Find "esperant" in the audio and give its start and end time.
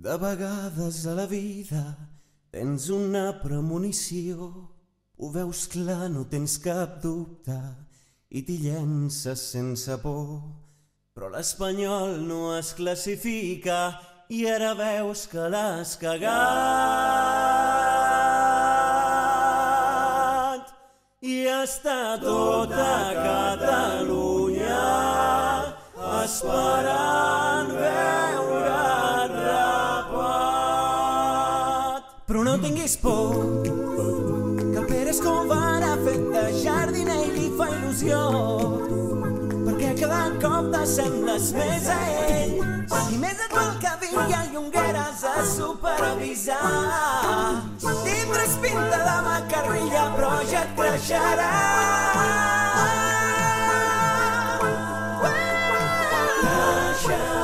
26.24-26.69